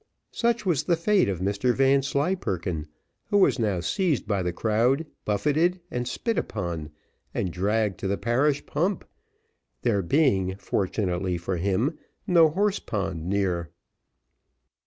Such 0.31 0.65
was 0.65 0.85
the 0.85 0.95
fate 0.95 1.29
of 1.29 1.41
Mr 1.41 1.75
Vanslyperken, 1.75 2.87
who 3.29 3.37
was 3.37 3.59
now 3.59 3.81
seized 3.81 4.27
by 4.27 4.41
the 4.41 4.51
crowd, 4.51 5.05
buffeted, 5.25 5.79
and 5.91 6.07
spit 6.07 6.39
upon, 6.39 6.89
and 7.35 7.53
dragged 7.53 7.99
to 7.99 8.07
the 8.07 8.17
parish 8.17 8.65
pump, 8.65 9.05
there 9.83 10.01
being, 10.01 10.55
fortunately 10.55 11.37
for 11.37 11.57
him, 11.57 11.99
no 12.25 12.49
horse 12.49 12.79
pond 12.79 13.29
near. 13.29 13.69